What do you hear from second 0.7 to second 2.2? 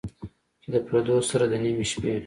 د پردو سره، د نیمې شپې،